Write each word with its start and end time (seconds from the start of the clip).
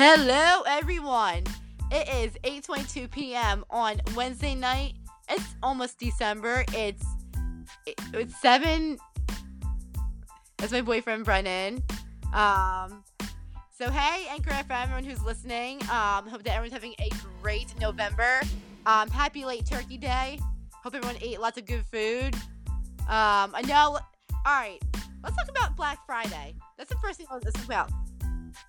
Hello, 0.00 0.62
everyone. 0.64 1.42
It 1.90 2.08
is 2.08 2.32
8:22 2.44 3.10
p.m. 3.10 3.64
on 3.68 4.00
Wednesday 4.14 4.54
night. 4.54 4.94
It's 5.28 5.56
almost 5.60 5.98
December. 5.98 6.64
It's 6.72 7.04
it's 8.14 8.40
seven. 8.40 8.98
That's 10.58 10.70
my 10.70 10.82
boyfriend 10.82 11.24
Brennan. 11.24 11.82
Um, 12.32 13.02
so 13.76 13.90
hey, 13.90 14.28
Anchor 14.30 14.50
FM, 14.50 14.84
everyone 14.84 15.02
who's 15.02 15.20
listening. 15.24 15.82
Um, 15.90 16.28
hope 16.28 16.44
that 16.44 16.54
everyone's 16.54 16.74
having 16.74 16.94
a 17.00 17.10
great 17.42 17.74
November. 17.80 18.42
Um, 18.86 19.10
happy 19.10 19.44
late 19.44 19.66
Turkey 19.66 19.98
Day. 19.98 20.38
Hope 20.74 20.94
everyone 20.94 21.20
ate 21.20 21.40
lots 21.40 21.58
of 21.58 21.66
good 21.66 21.84
food. 21.84 22.36
Um, 23.08 23.50
I 23.52 23.64
know. 23.66 23.98
All 24.46 24.60
right, 24.60 24.78
let's 25.24 25.34
talk 25.34 25.48
about 25.48 25.74
Black 25.74 26.06
Friday. 26.06 26.54
That's 26.76 26.88
the 26.88 27.00
first 27.02 27.18
thing 27.18 27.26
let's 27.32 27.52
talk 27.52 27.64
about. 27.64 27.90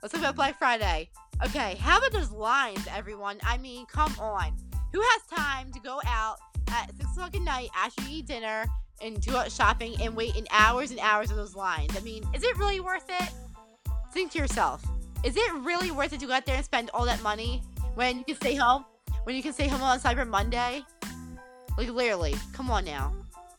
Let's 0.00 0.12
talk 0.12 0.22
about 0.22 0.36
Black 0.36 0.56
Friday. 0.58 1.10
Okay, 1.44 1.74
how 1.80 1.98
about 1.98 2.12
those 2.12 2.30
lines, 2.30 2.86
everyone? 2.88 3.38
I 3.42 3.58
mean, 3.58 3.84
come 3.86 4.14
on. 4.20 4.56
Who 4.92 5.00
has 5.00 5.22
time 5.28 5.72
to 5.72 5.80
go 5.80 6.00
out 6.06 6.36
at 6.68 6.96
6 6.96 7.12
o'clock 7.12 7.34
at 7.34 7.42
night 7.42 7.70
after 7.76 8.02
you 8.02 8.18
eat 8.18 8.26
dinner 8.26 8.66
and 9.02 9.20
do 9.20 9.36
out 9.36 9.50
shopping 9.50 10.00
and 10.00 10.14
wait 10.14 10.36
in 10.36 10.46
hours 10.52 10.92
and 10.92 11.00
hours 11.00 11.32
of 11.32 11.36
those 11.36 11.56
lines? 11.56 11.96
I 11.96 12.00
mean, 12.00 12.22
is 12.32 12.44
it 12.44 12.56
really 12.58 12.78
worth 12.78 13.06
it? 13.08 13.28
Think 14.12 14.30
to 14.32 14.38
yourself. 14.38 14.84
Is 15.24 15.36
it 15.36 15.52
really 15.54 15.90
worth 15.90 16.12
it 16.12 16.20
to 16.20 16.26
go 16.26 16.32
out 16.32 16.46
there 16.46 16.54
and 16.54 16.64
spend 16.64 16.90
all 16.94 17.04
that 17.06 17.20
money 17.20 17.60
when 17.96 18.18
you 18.18 18.24
can 18.24 18.36
stay 18.36 18.54
home? 18.54 18.84
When 19.24 19.34
you 19.34 19.42
can 19.42 19.52
stay 19.52 19.66
home 19.66 19.82
on 19.82 19.98
Cyber 19.98 20.26
Monday? 20.28 20.84
Like, 21.76 21.88
literally. 21.88 22.36
Come 22.52 22.70
on 22.70 22.84
now. 22.84 23.12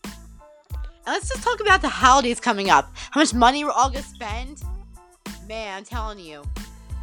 And 0.06 1.06
let's 1.06 1.28
just 1.28 1.44
talk 1.44 1.60
about 1.60 1.82
the 1.82 1.90
holidays 1.90 2.40
coming 2.40 2.70
up. 2.70 2.94
How 3.12 3.20
much 3.20 3.34
money 3.34 3.66
we're 3.66 3.72
all 3.72 3.90
gonna 3.90 4.04
spend? 4.04 4.64
Man, 5.50 5.78
I'm 5.78 5.84
telling 5.84 6.20
you. 6.20 6.44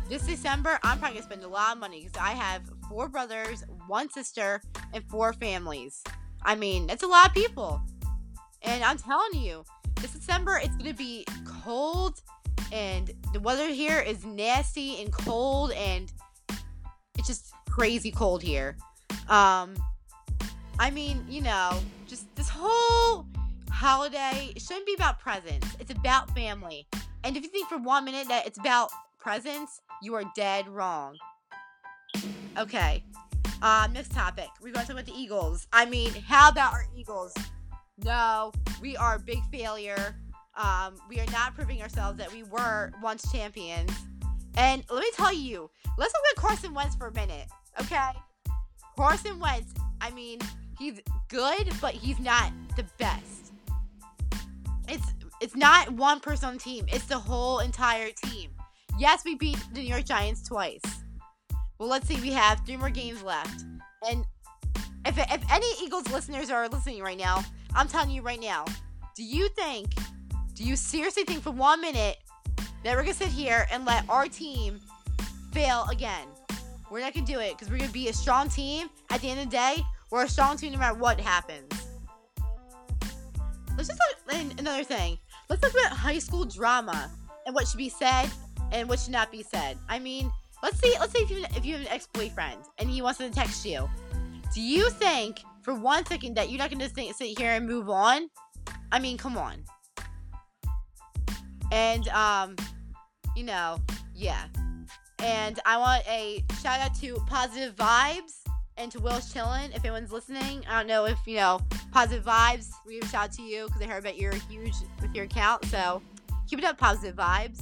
This 0.09 0.23
December, 0.23 0.79
I'm 0.85 1.01
probably 1.01 1.19
gonna 1.19 1.27
spend 1.27 1.43
a 1.43 1.49
lot 1.49 1.73
of 1.73 1.81
money 1.81 2.05
because 2.05 2.17
I 2.17 2.31
have 2.31 2.63
four 2.89 3.09
brothers, 3.09 3.65
one 3.89 4.09
sister, 4.09 4.63
and 4.93 5.03
four 5.11 5.33
families. 5.33 6.05
I 6.45 6.55
mean, 6.55 6.87
that's 6.87 7.03
a 7.03 7.09
lot 7.09 7.27
of 7.27 7.35
people. 7.35 7.83
And 8.63 8.85
I'm 8.85 8.99
telling 8.99 9.35
you, 9.35 9.65
this 10.01 10.13
December 10.13 10.61
it's 10.63 10.77
gonna 10.77 10.95
be 10.95 11.27
cold 11.65 12.23
and 12.71 13.11
the 13.33 13.41
weather 13.41 13.67
here 13.67 13.99
is 13.99 14.25
nasty 14.25 15.03
and 15.03 15.13
cold 15.13 15.73
and 15.73 16.13
it's 17.19 17.27
just 17.27 17.53
crazy 17.69 18.13
cold 18.13 18.45
here. 18.45 18.77
Um 19.29 19.75
I 20.79 20.93
mean, 20.93 21.25
you 21.29 21.41
know, 21.41 21.81
just 22.07 22.33
this 22.37 22.49
whole 22.49 23.27
holiday 23.73 24.53
shouldn't 24.57 24.87
be 24.87 24.95
about 24.95 25.19
presents. 25.19 25.67
It's 25.81 25.91
about 25.91 26.33
family. 26.33 26.87
And 27.27 27.37
if 27.37 27.43
you 27.43 27.49
think 27.49 27.69
for 27.69 27.79
one 27.79 28.05
minute 28.05 28.29
that 28.29 28.47
it's 28.47 28.57
about 28.57 28.89
presents, 29.19 29.81
you 30.01 30.15
are 30.15 30.23
dead 30.37 30.69
wrong. 30.69 31.17
Okay. 32.57 33.03
Uh, 33.61 33.89
next 33.93 34.13
topic. 34.13 34.47
We're 34.63 34.73
going 34.73 34.87
to 34.87 34.93
talk 34.93 35.03
about 35.03 35.07
the 35.07 35.21
Eagles. 35.21 35.67
I 35.73 35.87
mean, 35.87 36.13
how 36.29 36.51
about 36.51 36.73
our 36.73 36.87
Eagles? 36.95 37.35
No, 38.05 38.53
we 38.81 38.97
are 38.97 39.17
a 39.17 39.19
big 39.19 39.41
failure. 39.51 40.15
Um, 40.57 40.99
we 41.09 41.19
are 41.19 41.27
not 41.33 41.57
proving 41.57 41.83
ourselves 41.83 42.17
that 42.19 42.33
we 42.33 42.45
were 42.45 42.93
once 43.03 43.29
champions. 43.33 43.91
And 44.57 44.85
let 44.89 45.01
me 45.01 45.11
tell 45.15 45.33
you, 45.33 45.69
let's 45.99 46.13
talk 46.13 46.23
about 46.33 46.49
Carson 46.49 46.75
Wentz 46.75 46.95
for 46.95 47.09
a 47.09 47.13
minute, 47.13 47.49
okay? 47.81 48.11
Carson 48.97 49.41
Wentz, 49.41 49.75
I 50.01 50.13
mean, 50.13 50.39
he's 50.79 51.01
good, 51.29 51.73
but 51.81 51.93
he's 51.93 52.21
not 52.21 52.53
the 52.77 52.85
best. 52.99 53.46
It's 55.39 55.55
not 55.55 55.91
one 55.91 56.21
person 56.21 56.49
on 56.49 56.55
the 56.55 56.61
team, 56.61 56.87
it's 56.89 57.05
the 57.05 57.19
whole 57.19 57.59
entire 57.59 58.11
team. 58.11 58.51
Yes, 58.99 59.23
we 59.23 59.35
beat 59.35 59.59
the 59.75 59.83
New 59.83 59.89
York 59.89 60.07
Giants 60.07 60.43
twice. 60.43 60.81
Well, 61.79 61.91
let's 61.91 62.09
see, 62.09 62.19
we 62.23 62.31
have 62.31 62.63
three 62.65 62.79
more 62.79 62.89
games 62.89 63.23
left. 63.23 63.65
And 64.09 64.25
if, 65.05 65.19
if 65.19 65.53
any 65.53 65.67
Eagles 65.83 66.11
listeners 66.11 66.51
are 66.51 66.67
listening 66.69 67.03
right 67.03 67.19
now, 67.19 67.45
I'm 67.75 67.87
telling 67.87 68.11
you 68.11 68.23
right 68.23 68.41
now, 68.41 68.65
do 69.15 69.23
you 69.23 69.51
think, 69.51 69.93
do 70.55 70.65
you 70.65 70.75
seriously 70.75 71.25
think 71.25 71.43
for 71.43 71.51
one 71.51 71.83
minute 71.83 72.17
that 72.83 72.97
we're 72.97 73.03
going 73.03 73.09
to 73.09 73.15
sit 73.15 73.29
here 73.29 73.67
and 73.71 73.85
let 73.85 74.09
our 74.09 74.29
team 74.29 74.81
fail 75.53 75.87
again? 75.91 76.29
We're 76.91 77.01
not 77.01 77.13
going 77.13 77.27
to 77.27 77.33
do 77.33 77.41
it 77.41 77.53
because 77.53 77.69
we're 77.69 77.79
going 77.79 77.91
to 77.91 77.95
be 77.95 78.09
a 78.09 78.13
strong 78.15 78.49
team. 78.49 78.89
At 79.11 79.21
the 79.21 79.29
end 79.29 79.41
of 79.41 79.47
the 79.47 79.51
day, 79.51 79.83
we're 80.11 80.25
a 80.25 80.29
strong 80.29 80.57
team 80.57 80.73
no 80.73 80.79
matter 80.79 80.97
what 80.97 81.21
happens. 81.21 81.69
Let's 83.77 83.89
just 83.89 84.01
talk 84.01 84.17
another 84.59 84.85
thing. 84.85 85.19
Let's 85.49 85.63
talk 85.63 85.73
about 85.73 85.97
high 85.97 86.19
school 86.19 86.45
drama 86.45 87.11
and 87.47 87.55
what 87.55 87.69
should 87.69 87.79
be 87.79 87.89
said 87.89 88.29
and 88.73 88.89
what 88.89 88.99
should 88.99 89.13
not 89.13 89.31
be 89.31 89.43
said. 89.43 89.79
I 89.89 89.99
mean, 89.99 90.31
let's 90.63 90.79
see. 90.81 90.95
Let's 90.99 91.13
say 91.13 91.21
if 91.21 91.31
you 91.31 91.45
if 91.57 91.65
you 91.65 91.75
have 91.75 91.83
an 91.83 91.89
ex 91.89 92.09
boyfriend 92.13 92.59
and 92.79 92.91
he 92.91 93.01
wants 93.03 93.19
to 93.19 93.31
text 93.31 93.65
you, 93.65 93.89
do 94.53 94.61
you 94.61 94.91
think 94.91 95.41
for 95.63 95.75
one 95.75 96.05
second 96.07 96.37
that 96.37 96.51
you're 96.51 96.59
not 96.59 96.71
going 96.71 96.81
to 96.81 97.15
sit 97.15 97.39
here 97.39 97.53
and 97.53 97.67
move 97.67 97.89
on? 97.89 98.29
I 98.91 98.99
mean, 98.99 99.19
come 99.19 99.37
on. 99.37 99.63
And 101.71 102.09
um, 102.09 102.57
you 103.37 103.45
know, 103.45 103.79
yeah. 104.15 104.47
And 105.21 105.61
I 105.65 105.79
want 105.79 106.07
a 106.09 106.45
shout 106.61 106.81
out 106.81 106.95
to 106.97 107.15
Positive 107.27 107.75
Vibes 107.77 108.43
and 108.77 108.91
to 108.93 108.99
Will's 108.99 109.33
Chillin. 109.33 109.75
If 109.75 109.85
anyone's 109.85 110.13
listening, 110.13 110.65
I 110.69 110.79
don't 110.79 110.89
know 110.89 111.07
if 111.07 111.19
you 111.27 111.37
know 111.37 111.61
Positive 111.97 112.27
Vibes. 112.27 112.73
Shout 113.11 113.15
out 113.15 113.33
to 113.33 113.43
you 113.43 113.69
because 113.69 113.81
I 113.81 113.87
heard 113.87 114.03
that 114.03 114.19
you're 114.19 114.35
huge 114.51 114.75
with 115.01 115.15
your 115.15 115.25
account. 115.25 115.65
So 115.65 116.03
keep 116.47 116.59
it 116.59 116.65
up, 116.67 116.77
Positive 116.77 117.17
Vibes. 117.17 117.59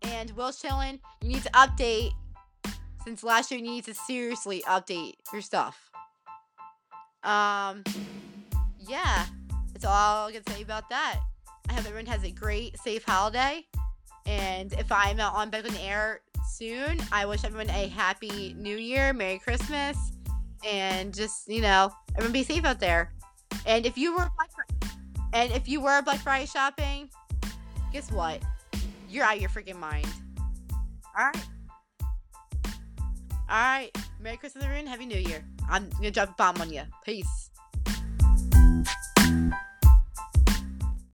And 0.00 0.30
Will 0.30 0.48
Chillin, 0.48 0.98
you 1.20 1.28
need 1.28 1.42
to 1.42 1.50
update. 1.50 2.12
Since 3.04 3.22
last 3.22 3.50
year, 3.50 3.60
you 3.60 3.66
need 3.66 3.84
to 3.84 3.92
seriously 3.92 4.64
update 4.66 5.16
your 5.30 5.42
stuff. 5.42 5.90
Um, 7.22 7.84
yeah, 8.80 9.26
that's 9.74 9.84
all 9.84 10.28
I 10.28 10.32
can 10.32 10.46
say 10.46 10.62
about 10.62 10.88
that. 10.88 11.20
I 11.68 11.74
hope 11.74 11.84
everyone 11.84 12.06
has 12.06 12.24
a 12.24 12.30
great, 12.30 12.78
safe 12.78 13.04
holiday. 13.04 13.66
And 14.24 14.72
if 14.72 14.90
I'm 14.90 15.20
on 15.20 15.50
back 15.50 15.66
on 15.66 15.74
the 15.74 15.82
air 15.82 16.22
soon, 16.48 16.98
I 17.12 17.26
wish 17.26 17.44
everyone 17.44 17.68
a 17.68 17.88
happy 17.88 18.54
New 18.58 18.78
Year, 18.78 19.12
Merry 19.12 19.38
Christmas, 19.38 19.98
and 20.66 21.12
just 21.12 21.46
you 21.46 21.60
know, 21.60 21.92
everyone 22.14 22.32
be 22.32 22.42
safe 22.42 22.64
out 22.64 22.80
there. 22.80 23.12
And 23.66 23.84
if 23.84 23.98
you 23.98 24.12
were 24.12 24.30
Black 24.36 24.50
Friday, 24.52 24.96
and 25.32 25.52
if 25.52 25.68
you 25.68 25.80
were 25.80 26.00
Black 26.02 26.20
Friday 26.20 26.46
shopping, 26.46 27.10
guess 27.92 28.12
what? 28.12 28.40
You're 29.10 29.24
out 29.24 29.34
of 29.36 29.40
your 29.40 29.50
freaking 29.50 29.78
mind. 29.78 30.06
Alright. 31.18 31.46
Alright. 33.50 33.96
Merry 34.20 34.36
Christmas, 34.36 34.64
everyone. 34.64 34.86
Happy 34.86 35.04
New 35.04 35.18
Year. 35.18 35.44
I'm 35.68 35.90
gonna 35.90 36.12
drop 36.12 36.30
a 36.30 36.34
bomb 36.34 36.60
on 36.60 36.72
you. 36.72 36.82
Peace. 37.04 37.50